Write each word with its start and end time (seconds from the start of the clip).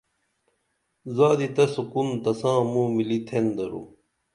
زادی 1.15 1.47
تہ 1.55 1.63
سُکُون 1.73 2.09
تساں 2.23 2.59
موں 2.71 2.89
ملی 2.95 3.19
تھین 3.27 3.45
درو 3.55 3.81